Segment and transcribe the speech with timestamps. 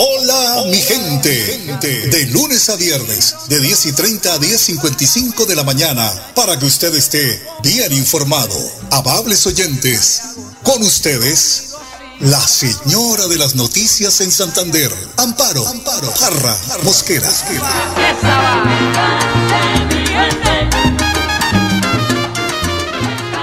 [0.00, 1.58] Hola, mi gente.
[1.80, 6.66] De lunes a viernes, de 10 y 30 a 10.55 de la mañana, para que
[6.66, 8.54] usted esté bien informado.
[8.92, 10.22] Amables oyentes,
[10.62, 11.74] con ustedes
[12.20, 17.28] la señora de las noticias en Santander, Amparo, Amparo, Jarra, Mosquera.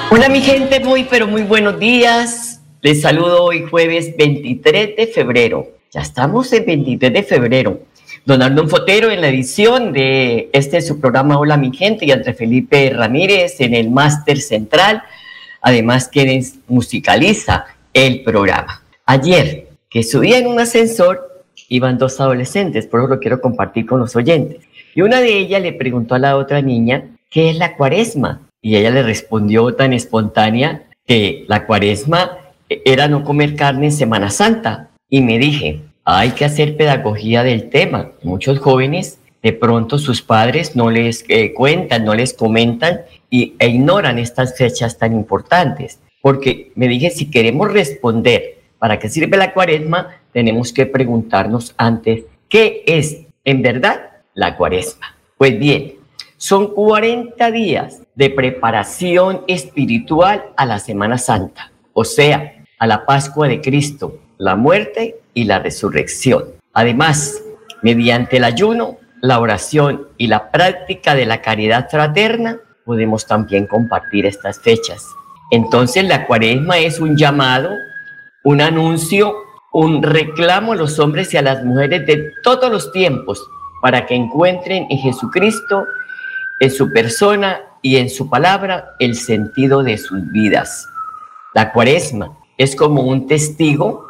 [0.10, 2.60] Hola mi gente, muy pero muy buenos días.
[2.82, 5.76] Les saludo hoy jueves 23 de febrero.
[5.96, 7.80] Ya estamos en 23 de febrero.
[8.26, 12.34] Don Arnón Fotero en la edición de este su programa Hola mi gente y André
[12.34, 15.04] Felipe Ramírez en el máster central.
[15.62, 18.84] Además que musicaliza el programa.
[19.06, 24.02] Ayer, que subía en un ascensor, iban dos adolescentes, por eso lo quiero compartir con
[24.02, 24.66] los oyentes.
[24.96, 28.42] Y una de ellas le preguntó a la otra niña, ¿qué es la cuaresma?
[28.62, 32.38] Y ella le respondió tan espontánea que la cuaresma
[32.68, 34.90] era no comer carne en Semana Santa.
[35.10, 38.12] Y me dije, hay que hacer pedagogía del tema.
[38.24, 43.68] Muchos jóvenes de pronto sus padres no les eh, cuentan, no les comentan y, e
[43.68, 49.54] ignoran estas fechas tan importantes porque me dije, si queremos responder para qué sirve la
[49.54, 55.16] cuaresma, tenemos que preguntarnos antes, ¿qué es en verdad la cuaresma?
[55.38, 55.98] Pues bien,
[56.38, 63.48] son 40 días de preparación espiritual a la Semana Santa, o sea, a la Pascua
[63.48, 66.46] de Cristo, la muerte y la resurrección.
[66.74, 67.42] Además,
[67.82, 74.26] mediante el ayuno, la oración y la práctica de la caridad fraterna, podemos también compartir
[74.26, 75.06] estas fechas
[75.52, 77.70] entonces la cuaresma es un llamado,
[78.44, 79.36] un anuncio,
[79.72, 83.48] un reclamo a los hombres y a las mujeres de todos los tiempos
[83.82, 85.86] para que encuentren en Jesucristo,
[86.60, 90.88] en su persona y en su palabra el sentido de sus vidas.
[91.54, 94.05] La cuaresma es como un testigo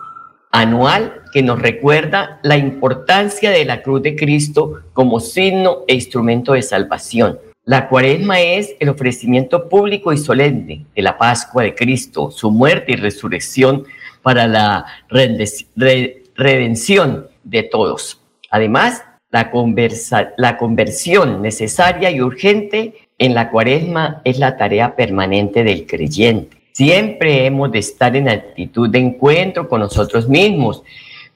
[0.56, 6.54] anual que nos recuerda la importancia de la cruz de Cristo como signo e instrumento
[6.54, 7.38] de salvación.
[7.66, 12.94] La cuaresma es el ofrecimiento público y solemne de la Pascua de Cristo, su muerte
[12.94, 13.84] y resurrección
[14.22, 14.86] para la
[16.38, 18.22] redención de todos.
[18.50, 19.52] Además, la,
[20.38, 26.65] la conversión necesaria y urgente en la cuaresma es la tarea permanente del creyente.
[26.76, 30.84] Siempre hemos de estar en actitud de encuentro con nosotros mismos,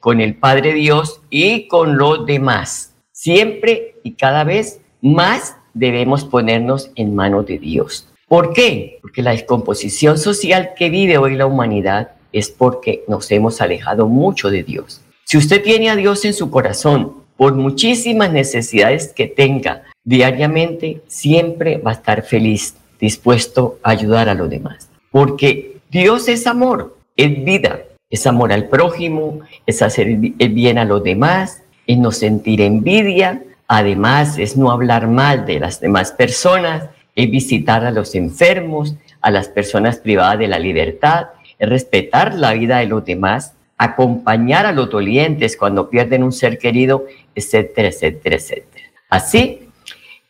[0.02, 2.94] con el Padre Dios y con los demás.
[3.14, 8.10] Siempre y cada vez más debemos ponernos en manos de Dios.
[8.28, 9.00] ¿Por qué?
[9.02, 14.50] Porque la descomposición social que vive hoy la humanidad es porque nos hemos alejado mucho
[14.50, 15.00] de Dios.
[15.24, 21.78] Si usted tiene a Dios en su corazón, por muchísimas necesidades que tenga diariamente, siempre
[21.78, 24.89] va a estar feliz, dispuesto a ayudar a los demás.
[25.12, 30.86] Porque Dios es amor, es vida, es amor al prójimo, es hacer el bien a
[30.86, 36.90] los demás, es no sentir envidia, Además, es no hablar mal de las demás personas,
[37.16, 41.28] es visitar a los enfermos, a las personas privadas de la libertad,
[41.60, 46.58] es respetar la vida de los demás, acompañar a los dolientes cuando pierden un ser
[46.58, 47.06] querido,
[47.36, 48.86] etcétera, etcétera, etcétera.
[49.08, 49.70] Así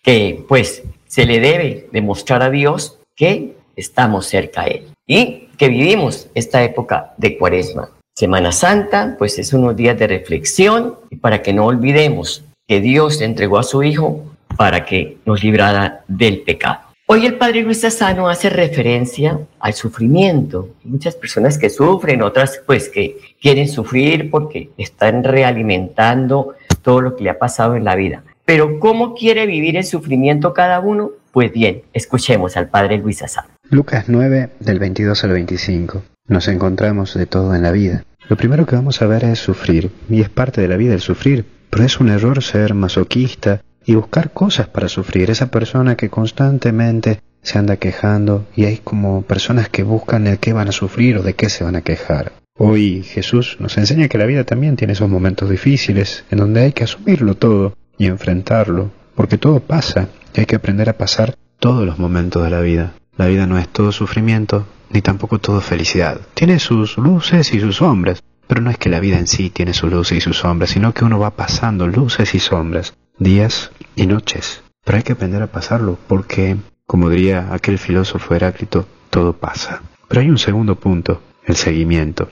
[0.04, 5.70] que, pues, se le debe demostrar a Dios que estamos cerca a Él y que
[5.70, 7.90] vivimos esta época de cuaresma.
[8.16, 13.58] Semana Santa, pues es unos días de reflexión para que no olvidemos que Dios entregó
[13.58, 14.24] a su Hijo
[14.58, 16.80] para que nos librara del pecado.
[17.08, 20.70] Hoy el Padre Luis Sassano hace referencia al sufrimiento.
[20.84, 26.54] Muchas personas que sufren, otras pues que quieren sufrir porque están realimentando
[26.84, 28.24] todo lo que le ha pasado en la vida.
[28.46, 31.12] Pero ¿cómo quiere vivir el sufrimiento cada uno?
[31.32, 33.50] Pues bien, escuchemos al Padre Luis Sassano.
[33.70, 36.02] Lucas 9 del 22 al 25.
[36.28, 38.04] Nos encontramos de todo en la vida.
[38.30, 41.02] Lo primero que vamos a ver es sufrir, y es parte de la vida el
[41.02, 45.30] sufrir, pero es un error ser masoquista y buscar cosas para sufrir.
[45.30, 50.54] Esa persona que constantemente se anda quejando y hay como personas que buscan el qué
[50.54, 52.32] van a sufrir o de qué se van a quejar.
[52.58, 56.72] Hoy Jesús nos enseña que la vida también tiene esos momentos difíciles en donde hay
[56.74, 62.00] que asumirlo todo y enfrentarlo, porque todo pasa hay que aprender a pasar todos los
[62.00, 62.94] momentos de la vida.
[63.18, 66.20] La vida no es todo sufrimiento ni tampoco todo felicidad.
[66.34, 69.76] Tiene sus luces y sus sombras, Pero no es que la vida en sí tiene
[69.76, 74.08] sus luces y sus sombras, sino que uno va pasando luces y sombras, días y
[74.08, 74.64] noches.
[74.84, 79.84] Pero hay que aprender a pasarlo, porque, como diría aquel filósofo Heráclito, todo pasa.
[80.08, 82.30] Pero hay un segundo punto, el seguimiento.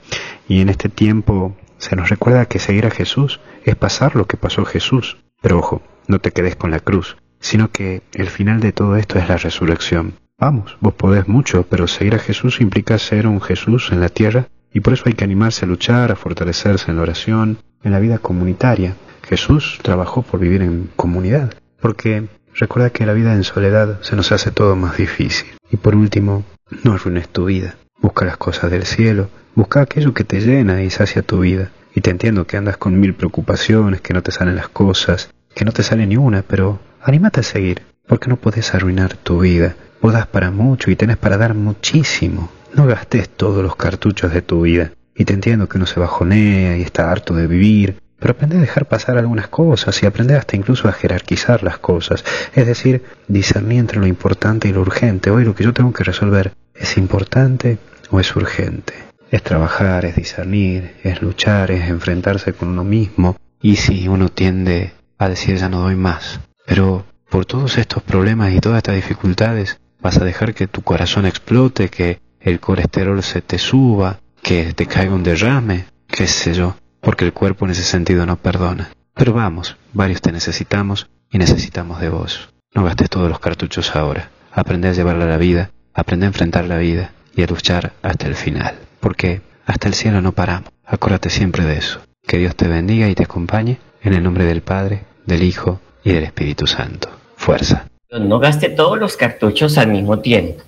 [0.48, 4.36] Y en este tiempo se nos recuerda que seguir a Jesús es pasar lo que
[4.36, 5.18] pasó Jesús.
[5.40, 9.18] Pero ojo, no te quedes con la cruz, sino que el final de todo esto
[9.18, 10.14] es la resurrección.
[10.38, 14.48] Vamos, vos podés mucho, pero seguir a Jesús implica ser un Jesús en la tierra
[14.72, 17.98] y por eso hay que animarse a luchar, a fortalecerse en la oración, en la
[17.98, 18.94] vida comunitaria.
[19.28, 24.32] Jesús trabajó por vivir en comunidad, porque recuerda que la vida en soledad se nos
[24.32, 25.48] hace todo más difícil.
[25.70, 26.44] Y por último,
[26.84, 27.76] no arruines tu vida.
[28.00, 31.70] Busca las cosas del cielo, busca aquello que te llena y sacia tu vida.
[31.94, 35.64] Y te entiendo que andas con mil preocupaciones, que no te salen las cosas, que
[35.64, 39.76] no te sale ni una, pero anímate a seguir, porque no puedes arruinar tu vida.
[40.00, 42.50] Vos das para mucho y tenés para dar muchísimo.
[42.74, 44.92] No gastes todos los cartuchos de tu vida.
[45.14, 48.60] Y te entiendo que uno se bajonea y está harto de vivir, pero aprende a
[48.60, 52.24] dejar pasar algunas cosas y aprende hasta incluso a jerarquizar las cosas,
[52.54, 55.30] es decir, discernir entre lo importante y lo urgente.
[55.30, 57.78] Hoy lo que yo tengo que resolver es importante
[58.10, 58.94] o es urgente.
[59.30, 63.36] Es trabajar, es discernir, es luchar, es enfrentarse con uno mismo.
[63.60, 68.52] Y si uno tiende a decir ya no doy más, pero por todos estos problemas
[68.52, 73.40] y todas estas dificultades, vas a dejar que tu corazón explote, que el colesterol se
[73.40, 77.84] te suba, que te caiga un derrame, qué sé yo, porque el cuerpo en ese
[77.84, 78.90] sentido no perdona.
[79.14, 82.50] Pero vamos, varios te necesitamos y necesitamos de vos.
[82.74, 84.30] No gastes todos los cartuchos ahora.
[84.52, 88.26] Aprende a llevarla a la vida, aprende a enfrentar la vida y a luchar hasta
[88.26, 88.78] el final.
[89.00, 90.70] Porque hasta el cielo no paramos.
[90.84, 92.02] Acuérdate siempre de eso.
[92.26, 96.12] Que Dios te bendiga y te acompañe en el nombre del Padre, del Hijo y
[96.12, 97.08] del Espíritu Santo.
[97.36, 97.86] Fuerza.
[98.10, 100.62] No gaste todos los cartuchos al mismo tiempo.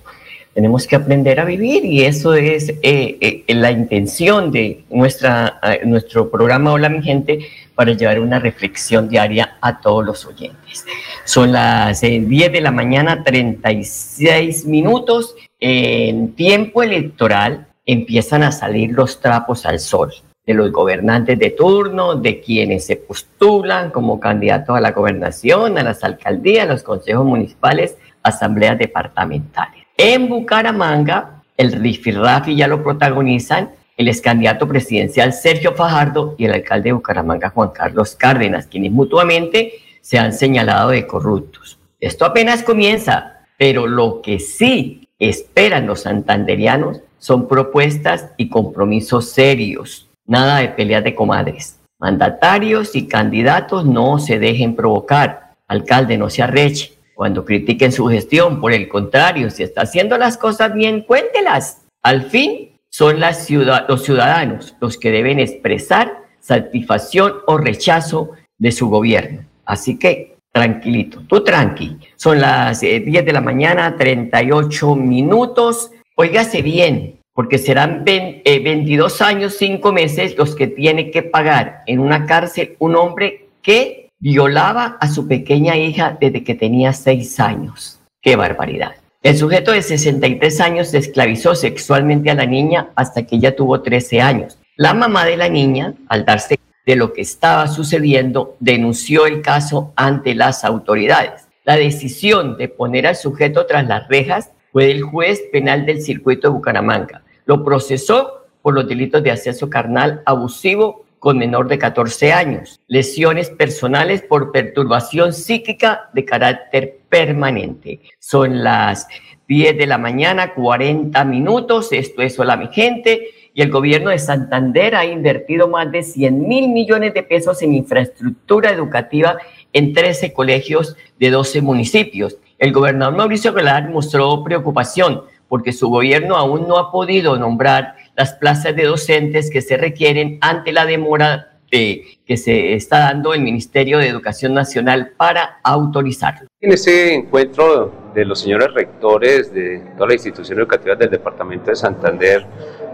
[0.53, 5.81] Tenemos que aprender a vivir y eso es eh, eh, la intención de nuestra, eh,
[5.85, 7.39] nuestro programa Hola mi gente
[7.73, 10.85] para llevar una reflexión diaria a todos los oyentes.
[11.23, 15.35] Son las 10 de la mañana, 36 minutos.
[15.59, 20.13] En tiempo electoral empiezan a salir los trapos al sol
[20.45, 25.83] de los gobernantes de turno, de quienes se postulan como candidatos a la gobernación, a
[25.83, 29.85] las alcaldías, a los consejos municipales, asambleas departamentales.
[29.97, 36.53] En Bucaramanga, el rifirrafi ya lo protagonizan el ex candidato presidencial Sergio Fajardo y el
[36.53, 41.77] alcalde de Bucaramanga Juan Carlos Cárdenas, quienes mutuamente se han señalado de corruptos.
[41.99, 50.09] Esto apenas comienza, pero lo que sí esperan los santanderianos son propuestas y compromisos serios,
[50.31, 51.77] nada de peleas de comadres.
[51.99, 55.55] Mandatarios y candidatos no se dejen provocar.
[55.67, 58.59] Alcalde, no se arreche cuando critiquen su gestión.
[58.61, 61.81] Por el contrario, si está haciendo las cosas bien, cuéntelas.
[62.01, 68.89] Al fin, son las los ciudadanos los que deben expresar satisfacción o rechazo de su
[68.89, 69.45] gobierno.
[69.65, 71.97] Así que tranquilito, tú tranqui.
[72.15, 75.91] Son las 10 eh, de la mañana, 38 minutos.
[76.15, 81.99] Óigase bien, porque serán 22 eh, años, 5 meses los que tiene que pagar en
[81.99, 87.99] una cárcel un hombre que violaba a su pequeña hija desde que tenía seis años.
[88.21, 88.91] ¡Qué barbaridad!
[89.23, 94.21] El sujeto de 63 años esclavizó sexualmente a la niña hasta que ella tuvo 13
[94.21, 94.57] años.
[94.77, 99.93] La mamá de la niña, al darse de lo que estaba sucediendo, denunció el caso
[99.95, 101.47] ante las autoridades.
[101.63, 106.47] La decisión de poner al sujeto tras las rejas fue del juez penal del circuito
[106.47, 107.23] de Bucaramanga.
[107.45, 113.51] Lo procesó por los delitos de acceso carnal abusivo con menor de 14 años, lesiones
[113.51, 117.99] personales por perturbación psíquica de carácter permanente.
[118.17, 119.07] Son las
[119.47, 124.19] 10 de la mañana, 40 minutos, esto es Hola mi gente, y el gobierno de
[124.19, 129.37] Santander ha invertido más de 100 mil millones de pesos en infraestructura educativa
[129.73, 132.37] en 13 colegios de 12 municipios.
[132.57, 138.33] El gobernador Mauricio Velar mostró preocupación porque su gobierno aún no ha podido nombrar las
[138.33, 143.97] plazas de docentes que se requieren ante la demora que se está dando el Ministerio
[143.97, 146.47] de Educación Nacional para autorizarlo.
[146.59, 151.77] En ese encuentro de los señores rectores de todas las instituciones educativas del Departamento de
[151.77, 152.45] Santander,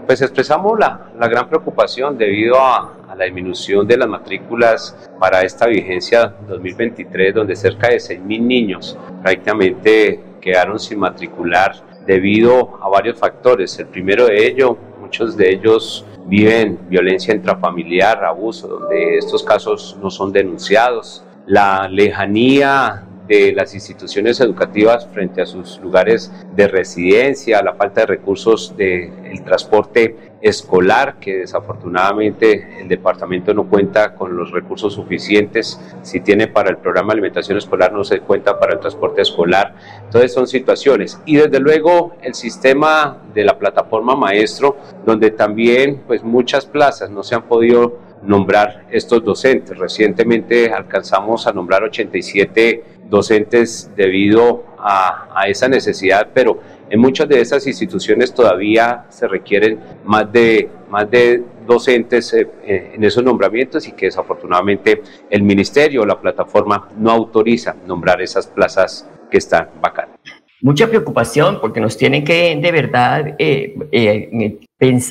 [0.08, 5.42] pues expresamos la, la gran preocupación debido a, a, la disminución de las matrículas para
[5.42, 11.74] esta vigencia 2023, donde cerca de 6.000 niños prácticamente quedaron sin matricular
[12.06, 13.78] debido a varios factores.
[13.78, 20.08] El primero de ellos, muchos de ellos viven violencia intrafamiliar, abuso, donde estos casos no
[20.08, 21.22] son denunciados.
[21.44, 28.06] La lejanía de las instituciones educativas frente a sus lugares de residencia, la falta de
[28.06, 35.80] recursos del transporte escolar, que desafortunadamente el departamento no cuenta con los recursos suficientes.
[36.02, 39.74] Si tiene para el programa de alimentación escolar, no se cuenta para el transporte escolar.
[40.04, 41.20] Entonces son situaciones.
[41.26, 47.22] Y desde luego el sistema de la plataforma maestro, donde también pues muchas plazas no
[47.22, 49.76] se han podido nombrar estos docentes.
[49.78, 56.60] Recientemente alcanzamos a nombrar 87 docentes debido a, esa necesidad, pero
[56.90, 62.92] en muchas de esas instituciones todavía se requieren más de, más de docentes eh, eh,
[62.94, 68.46] en esos nombramientos y que desafortunadamente el ministerio o la plataforma no autoriza nombrar esas
[68.46, 70.18] plazas que están vacantes.
[70.60, 74.58] Mucha preocupación porque nos tienen que de verdad eh,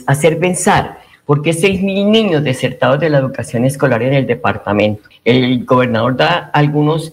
[0.08, 1.54] hacer pensar porque
[1.84, 5.10] mil niños desertados de la educación escolar en el departamento.
[5.26, 7.12] El gobernador da algunos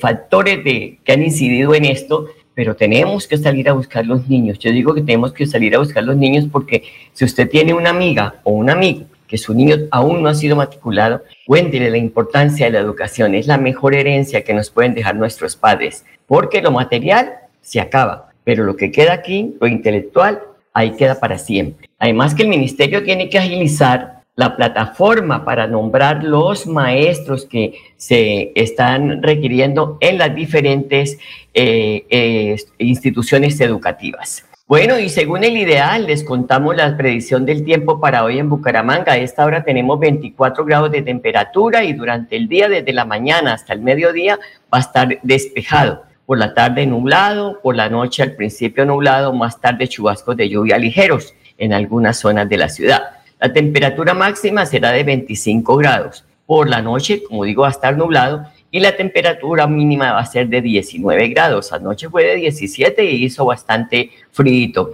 [0.00, 4.60] factores de, que han incidido en esto, pero tenemos que salir a buscar los niños.
[4.60, 7.90] Yo digo que tenemos que salir a buscar los niños porque si usted tiene una
[7.90, 12.66] amiga o un amigo que su niño aún no ha sido matriculado, cuéntele la importancia
[12.66, 13.34] de la educación.
[13.34, 18.30] Es la mejor herencia que nos pueden dejar nuestros padres, porque lo material se acaba,
[18.44, 20.42] pero lo que queda aquí, lo intelectual,
[20.74, 21.88] ahí queda para siempre.
[22.02, 28.50] Además que el ministerio tiene que agilizar la plataforma para nombrar los maestros que se
[28.56, 31.16] están requiriendo en las diferentes
[31.54, 34.44] eh, eh, instituciones educativas.
[34.66, 39.12] Bueno, y según el ideal, les contamos la predicción del tiempo para hoy en Bucaramanga.
[39.12, 43.52] A esta hora tenemos 24 grados de temperatura y durante el día, desde la mañana
[43.52, 44.40] hasta el mediodía,
[44.74, 46.02] va a estar despejado.
[46.26, 50.78] Por la tarde nublado, por la noche al principio nublado, más tarde chubascos de lluvia
[50.78, 53.02] ligeros en algunas zonas de la ciudad.
[53.40, 56.24] La temperatura máxima será de 25 grados.
[56.46, 60.26] Por la noche, como digo, va a estar nublado y la temperatura mínima va a
[60.26, 61.72] ser de 19 grados.
[61.72, 64.92] Anoche fue de 17 y hizo bastante frío.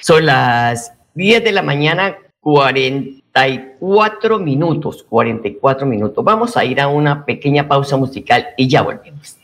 [0.00, 6.24] Son las 10 de la mañana, 44 minutos, 44 minutos.
[6.24, 9.39] Vamos a ir a una pequeña pausa musical y ya volvemos.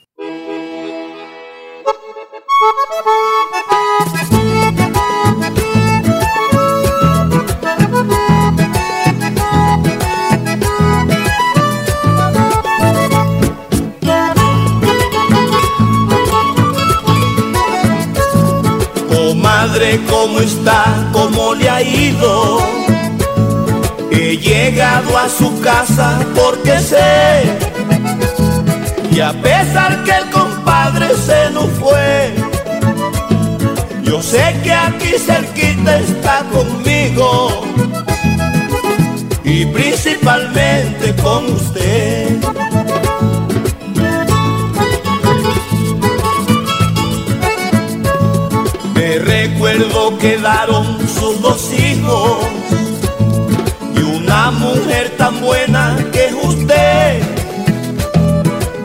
[20.09, 22.59] Cómo está, cómo le ha ido.
[24.11, 27.45] He llegado a su casa porque sé,
[29.11, 32.35] y a pesar que el compadre se nos fue,
[34.03, 37.67] yo sé que aquí cerquita está conmigo
[39.45, 42.16] y principalmente con usted.
[50.19, 52.47] Quedaron sus dos hijos
[53.95, 57.23] y una mujer tan buena que es usted.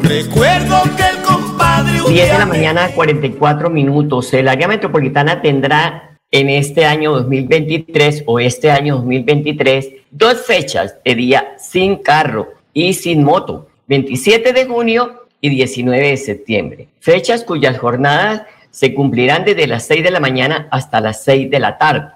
[0.03, 1.99] Recuerdo que el compadre...
[2.09, 4.33] 10 de la mañana, 44 minutos.
[4.33, 11.15] El área metropolitana tendrá en este año 2023 o este año 2023 dos fechas de
[11.15, 16.87] día sin carro y sin moto, 27 de junio y 19 de septiembre.
[16.99, 21.59] Fechas cuyas jornadas se cumplirán desde las 6 de la mañana hasta las 6 de
[21.59, 22.07] la tarde.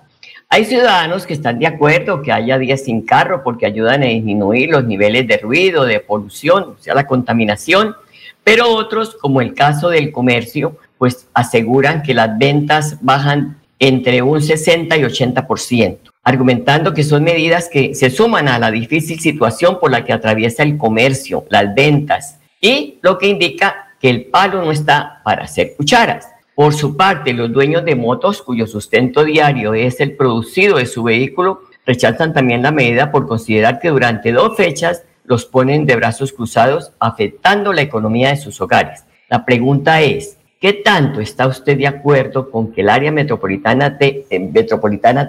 [0.50, 4.70] Hay ciudadanos que están de acuerdo que haya días sin carro porque ayudan a disminuir
[4.70, 7.96] los niveles de ruido, de polución, o sea, la contaminación,
[8.44, 14.42] pero otros, como el caso del comercio, pues aseguran que las ventas bajan entre un
[14.42, 19.92] 60 y 80%, argumentando que son medidas que se suman a la difícil situación por
[19.92, 24.72] la que atraviesa el comercio, las ventas, y lo que indica que el palo no
[24.72, 26.28] está para hacer cucharas.
[26.56, 31.04] Por su parte, los dueños de motos cuyo sustento diario es el producido de su
[31.04, 36.32] vehículo rechazan también la medida por considerar que durante dos fechas los ponen de brazos
[36.32, 39.04] cruzados, afectando la economía de sus hogares.
[39.30, 44.26] La pregunta es, ¿qué tanto está usted de acuerdo con que el área metropolitana, eh,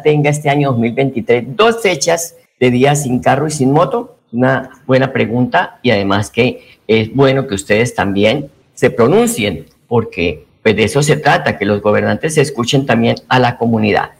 [0.04, 4.16] tenga este año 2023 dos fechas de días sin carro y sin moto?
[4.30, 10.74] Una buena pregunta y además que es bueno que ustedes también se pronuncien porque pues
[10.74, 14.10] de eso se trata, que los gobernantes escuchen también a la comunidad.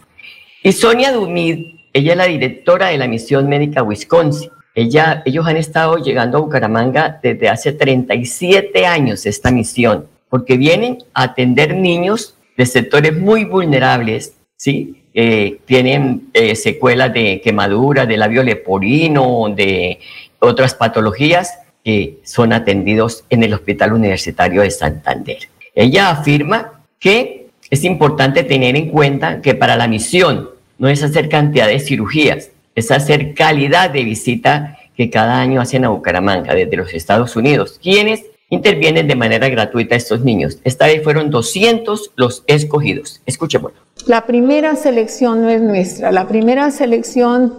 [0.62, 4.52] Y Sonia Dumid, ella es la directora de la misión médica Wisconsin.
[4.72, 10.98] Ella, ellos han estado llegando a Bucaramanga desde hace 37 años esta misión, porque vienen
[11.14, 15.02] a atender niños de sectores muy vulnerables, ¿sí?
[15.14, 19.98] Eh, tienen eh, secuelas de quemadura, de labio leporino, de
[20.38, 25.38] otras patologías que son atendidos en el Hospital Universitario de Santander.
[25.76, 31.28] Ella afirma que es importante tener en cuenta que para la misión no es hacer
[31.28, 36.76] cantidad de cirugías, es hacer calidad de visita que cada año hacen a Bucaramanga desde
[36.76, 40.58] los Estados Unidos, quienes intervienen de manera gratuita a estos niños.
[40.64, 43.20] Esta vez fueron 200 los escogidos.
[43.26, 43.72] Escuchemos.
[44.06, 47.52] La primera selección no es nuestra, la primera selección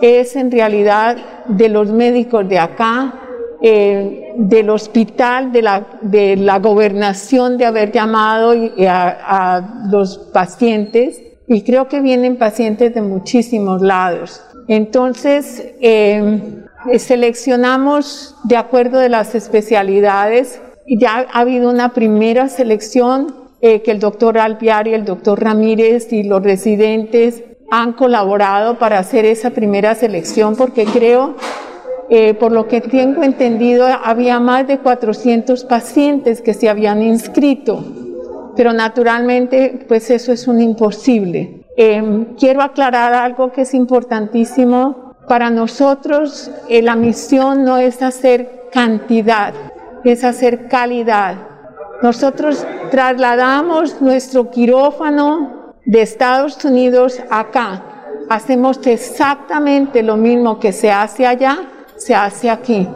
[0.00, 1.16] es en realidad
[1.46, 3.23] de los médicos de acá,
[3.66, 8.52] eh, del hospital, de la, de la gobernación de haber llamado
[8.86, 14.44] a, los pacientes y creo que vienen pacientes de muchísimos lados.
[14.68, 16.62] Entonces, eh,
[16.98, 20.60] seleccionamos de acuerdo de las especialidades.
[20.86, 26.12] Ya ha habido una primera selección eh, que el doctor Alpiar y el doctor Ramírez
[26.12, 31.36] y los residentes han colaborado para hacer esa primera selección porque creo,
[32.10, 37.84] eh, por lo que tengo entendido, había más de 400 pacientes que se habían inscrito,
[38.56, 41.64] pero naturalmente pues eso es un imposible.
[41.76, 48.68] Em, quiero aclarar algo que es importantísimo para nosotros eh, la misión no es hacer
[48.72, 49.54] cantidad,
[50.04, 51.36] es hacer calidad.
[52.02, 57.82] Nosotros trasladamos nuestro quirófano de Estados Unidos acá.
[58.28, 61.58] Hacemos exactamente lo mismo que se hace allá,
[61.96, 62.88] se hace aquí.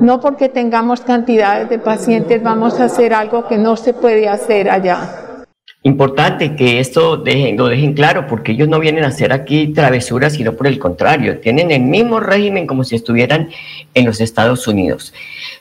[0.00, 4.70] No porque tengamos cantidades de pacientes vamos a hacer algo que no se puede hacer
[4.70, 5.22] allá.
[5.84, 10.52] Importante que esto lo dejen claro, porque ellos no vienen a hacer aquí travesuras, sino
[10.52, 13.50] por el contrario, tienen el mismo régimen como si estuvieran
[13.92, 15.12] en los Estados Unidos.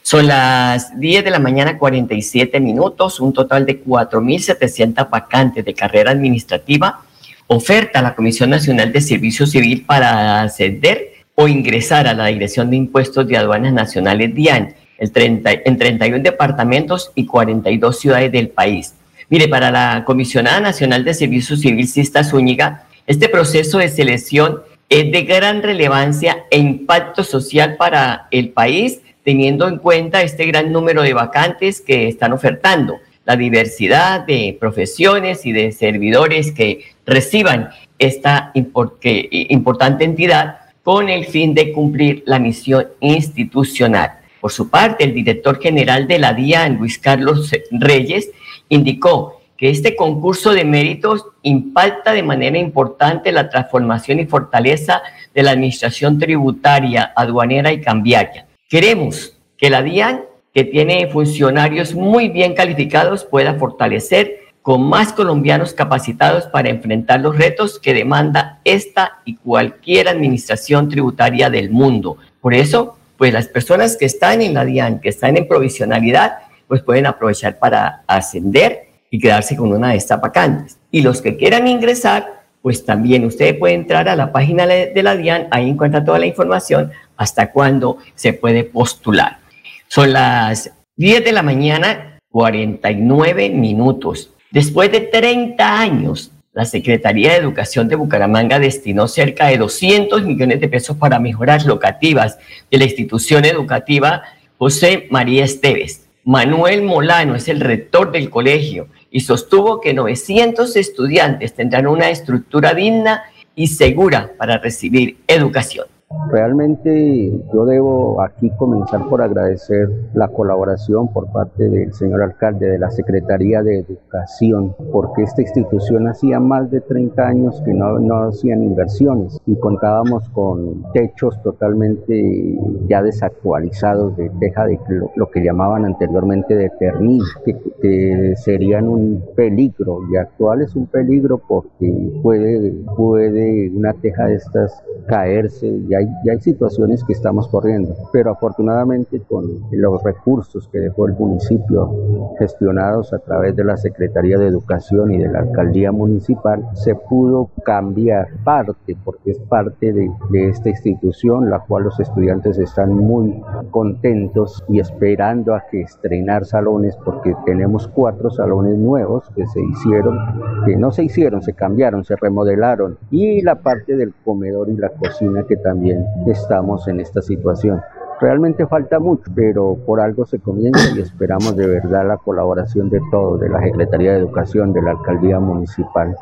[0.03, 6.11] Son las 10 de la mañana, 47 minutos, un total de 4.700 vacantes de carrera
[6.11, 7.01] administrativa.
[7.47, 12.69] Oferta a la Comisión Nacional de Servicio Civil para ascender o ingresar a la Dirección
[12.69, 18.49] de Impuestos de Aduanas Nacionales DIAN el 30, en 31 departamentos y 42 ciudades del
[18.49, 18.93] país.
[19.29, 25.11] Mire, para la Comisionada Nacional de Servicio Civil, Sista Zúñiga, este proceso de selección es
[25.11, 31.01] de gran relevancia e impacto social para el país, teniendo en cuenta este gran número
[31.01, 38.51] de vacantes que están ofertando, la diversidad de profesiones y de servidores que reciban esta
[38.53, 44.19] importante entidad con el fin de cumplir la misión institucional.
[44.39, 48.31] Por su parte, el director general de la DIAN, Luis Carlos Reyes,
[48.69, 55.03] indicó que este concurso de méritos impacta de manera importante la transformación y fortaleza
[55.35, 58.47] de la administración tributaria, aduanera y cambiaria.
[58.67, 65.73] Queremos que la DIAN, que tiene funcionarios muy bien calificados, pueda fortalecer con más colombianos
[65.73, 72.17] capacitados para enfrentar los retos que demanda esta y cualquier administración tributaria del mundo.
[72.39, 76.81] Por eso, pues las personas que están en la DIAN, que están en provisionalidad, pues
[76.83, 80.77] pueden aprovechar para ascender y quedarse con una de estas vacantes.
[80.91, 85.15] Y los que quieran ingresar, pues también usted puede entrar a la página de la
[85.15, 89.39] DIAN, ahí encuentra toda la información hasta cuándo se puede postular.
[89.87, 94.31] Son las 10 de la mañana, 49 minutos.
[94.51, 100.59] Después de 30 años, la Secretaría de Educación de Bucaramanga destinó cerca de 200 millones
[100.59, 102.37] de pesos para mejoras locativas
[102.69, 104.23] de la institución educativa
[104.57, 106.09] José María Esteves.
[106.25, 112.73] Manuel Molano es el rector del colegio y sostuvo que 900 estudiantes tendrán una estructura
[112.73, 113.23] digna
[113.55, 115.85] y segura para recibir educación.
[116.29, 122.79] Realmente yo debo aquí comenzar por agradecer la colaboración por parte del señor alcalde de
[122.79, 128.29] la Secretaría de Educación, porque esta institución hacía más de 30 años que no, no
[128.29, 134.79] hacían inversiones y contábamos con techos totalmente ya desactualizados de teja de
[135.15, 140.01] lo, que llamaban anteriormente de pernil, que, que, serían un peligro.
[140.11, 146.29] Y actual es un peligro porque puede, puede una teja de estas caerse y hay,
[146.29, 151.91] hay situaciones que estamos corriendo, pero afortunadamente con los recursos que dejó el municipio
[152.39, 157.49] gestionados a través de la Secretaría de Educación y de la Alcaldía Municipal, se pudo
[157.63, 163.41] cambiar parte, porque es parte de, de esta institución, la cual los estudiantes están muy
[163.71, 170.17] contentos y esperando a que estrenar salones, porque tenemos cuatro salones nuevos que se hicieron,
[170.65, 174.89] que no se hicieron, se cambiaron, se remodelaron, y la parte del comedor y la
[174.89, 175.90] cocina que también
[176.27, 177.81] estamos en esta situación.
[178.21, 183.01] Realmente falta mucho, pero por algo se comienza y esperamos de verdad la colaboración de
[183.09, 186.15] todos, de la Secretaría de Educación, de la Alcaldía Municipal,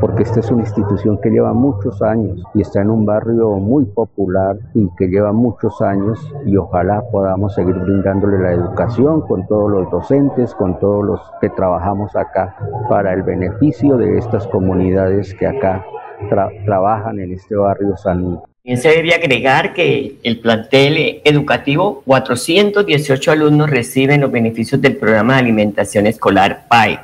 [0.00, 3.84] porque esta es una institución que lleva muchos años y está en un barrio muy
[3.84, 9.70] popular y que lleva muchos años y ojalá podamos seguir brindándole la educación con todos
[9.70, 12.56] los docentes, con todos los que trabajamos acá
[12.88, 15.84] para el beneficio de estas comunidades que acá
[16.64, 23.68] trabajan en este barrio San También se debe agregar que el plantel educativo, 418 alumnos
[23.68, 26.98] reciben los beneficios del programa de alimentación escolar PAE.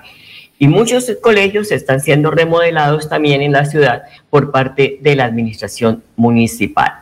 [0.59, 6.03] Y muchos colegios están siendo remodelados también en la ciudad por parte de la administración
[6.17, 6.93] municipal.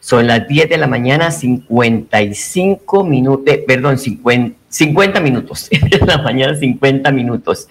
[0.00, 6.18] Son las 10 de la mañana, 55 minutos, eh, perdón, 50, 50 minutos, de la
[6.18, 7.68] mañana 50 minutos.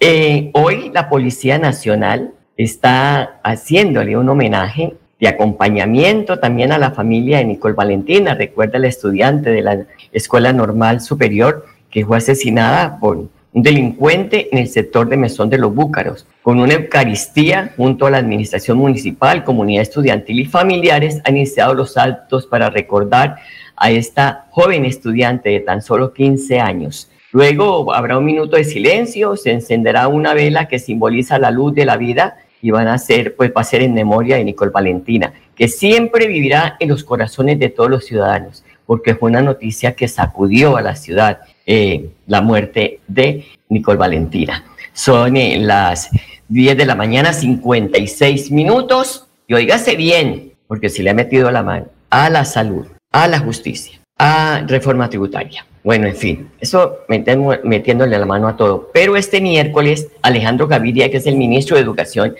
[0.00, 7.38] Eh, hoy la Policía Nacional está haciéndole un homenaje de acompañamiento también a la familia
[7.38, 8.34] de Nicole Valentina.
[8.34, 14.58] Recuerda la estudiante de la Escuela Normal Superior que fue asesinada por un delincuente en
[14.58, 16.26] el sector de Mesón de los Búcaros.
[16.42, 21.96] Con una Eucaristía junto a la Administración Municipal, comunidad estudiantil y familiares han iniciado los
[21.96, 23.36] actos para recordar
[23.76, 27.10] a esta joven estudiante de tan solo 15 años.
[27.32, 31.86] Luego habrá un minuto de silencio, se encenderá una vela que simboliza la luz de
[31.86, 35.32] la vida y van a ser, pues va a ser en memoria de Nicole Valentina,
[35.54, 40.08] que siempre vivirá en los corazones de todos los ciudadanos, porque fue una noticia que
[40.08, 44.64] sacudió a la ciudad eh, la muerte de Nicole Valentina.
[44.92, 46.10] Son eh, las
[46.48, 49.26] 10 de la mañana, 56 minutos.
[49.48, 53.38] Y oígase bien, porque si le ha metido la mano a la salud, a la
[53.40, 55.66] justicia, a reforma tributaria.
[55.86, 58.90] Bueno, en fin, eso metiéndole la mano a todo.
[58.92, 62.34] Pero este miércoles, Alejandro Gaviria, que es el ministro de Educación,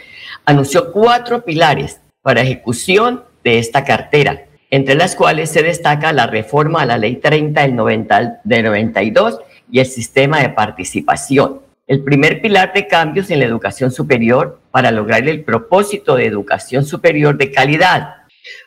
[0.44, 6.82] anunció cuatro pilares para ejecución de esta cartera entre las cuales se destaca la reforma
[6.82, 9.38] a la Ley 30 del, 90, 92
[9.70, 11.60] y el sistema de participación.
[11.86, 16.84] El primer pilar de cambios en la educación superior para lograr el propósito de educación
[16.84, 18.16] superior de calidad.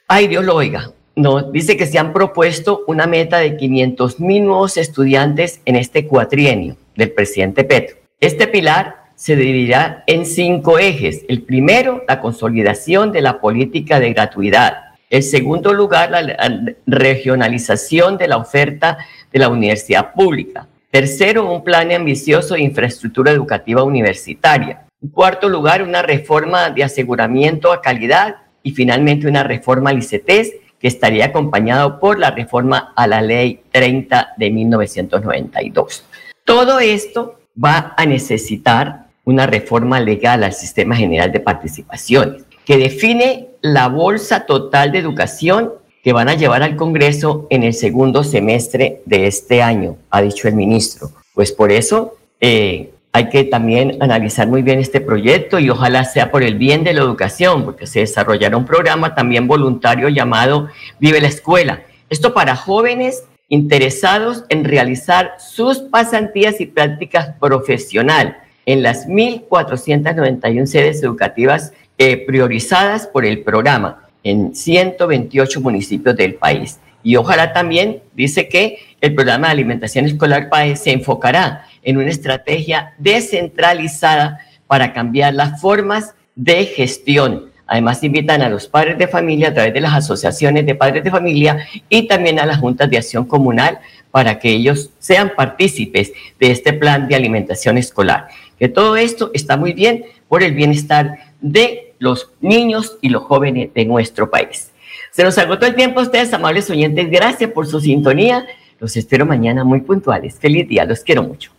[0.08, 0.94] Ay, Dios lo oiga.
[1.16, 6.06] No, dice que se han propuesto una meta de 500 mil nuevos estudiantes en este
[6.08, 7.98] cuatrienio del presidente Petro.
[8.20, 11.26] Este pilar se dividirá en cinco ejes.
[11.28, 14.78] El primero, la consolidación de la política de gratuidad.
[15.10, 18.98] En segundo lugar, la regionalización de la oferta
[19.32, 20.68] de la universidad pública.
[20.92, 24.86] Tercero, un plan ambicioso de infraestructura educativa universitaria.
[25.02, 30.54] En cuarto lugar, una reforma de aseguramiento a calidad y finalmente una reforma al ICETES
[30.80, 36.06] que estaría acompañado por la reforma a la ley 30 de 1992.
[36.46, 43.48] Todo esto va a necesitar una reforma legal al sistema general de participaciones que define
[43.62, 49.02] la bolsa total de educación que van a llevar al Congreso en el segundo semestre
[49.06, 51.12] de este año, ha dicho el ministro.
[51.34, 56.32] Pues por eso eh, hay que también analizar muy bien este proyecto y ojalá sea
[56.32, 60.70] por el bien de la educación, porque se desarrollará un programa también voluntario llamado
[61.00, 61.82] Vive la Escuela.
[62.10, 71.02] Esto para jóvenes interesados en realizar sus pasantías y prácticas profesional en las 1.491 sedes
[71.02, 76.80] educativas eh, priorizadas por el programa en 128 municipios del país.
[77.04, 82.10] Y ojalá también dice que el programa de alimentación escolar PAE se enfocará en una
[82.10, 87.50] estrategia descentralizada para cambiar las formas de gestión.
[87.66, 91.12] Además, invitan a los padres de familia a través de las asociaciones de padres de
[91.12, 93.80] familia y también a las juntas de acción comunal
[94.12, 98.28] para que ellos sean partícipes de este plan de alimentación escolar.
[98.58, 103.74] Que todo esto está muy bien por el bienestar de los niños y los jóvenes
[103.74, 104.72] de nuestro país.
[105.12, 107.10] Se nos agotó el tiempo, ustedes, amables oyentes.
[107.10, 108.46] Gracias por su sintonía.
[108.80, 110.36] Los espero mañana muy puntuales.
[110.40, 111.52] Feliz día, los quiero mucho.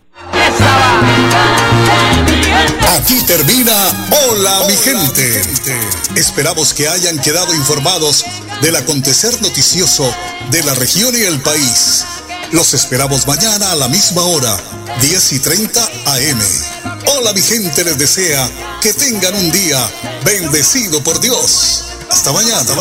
[2.99, 3.73] Aquí termina
[4.29, 5.43] Hola mi gente.
[6.17, 8.25] Esperamos que hayan quedado informados
[8.63, 10.13] del acontecer noticioso
[10.51, 12.05] de la región y el país.
[12.53, 14.57] Los esperamos mañana a la misma hora,
[15.01, 16.41] 10 y 30 AM.
[17.17, 18.49] Hola mi gente les desea
[18.83, 19.79] que tengan un día
[20.25, 21.90] bendecido por Dios.
[22.13, 22.77] С Таваняном.